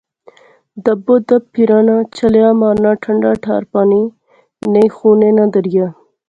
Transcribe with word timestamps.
ربو 0.85 1.15
دب 1.27 1.43
پھرانا، 1.53 1.97
چھلیا 2.15 2.49
مارنا 2.59 2.91
ٹھںڈا 3.03 3.31
ٹھار 3.43 3.63
پانی، 3.71 4.01
نئیں 4.71 4.91
خونے 4.95 5.29
ناں 5.37 5.49
دریا 5.53 5.87